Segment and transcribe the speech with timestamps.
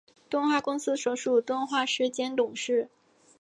[0.31, 2.89] 动画公司所属动画师兼董事。